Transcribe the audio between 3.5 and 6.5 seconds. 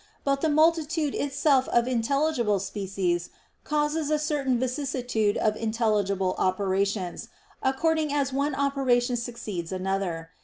causes a certain vicissitude of intelligible